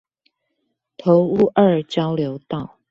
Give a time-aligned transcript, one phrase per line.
[0.97, 2.79] 頭屋二交流道